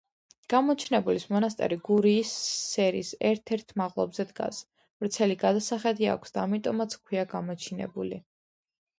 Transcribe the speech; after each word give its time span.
გამოჩინებულის 0.51 1.23
მონასტერი 1.33 1.75
გურიის 1.89 2.29
სერის 2.69 3.11
ერთ-ერთ 3.31 3.73
მაღლობზე 3.81 4.25
დგას, 4.29 4.61
ვრცელი 5.03 5.35
გადასახედი 5.43 6.09
აქვს 6.15 6.35
და 6.39 6.41
ამიტომაც 6.45 6.97
ჰქვია 7.01 7.27
გამოჩინებული. 7.35 8.19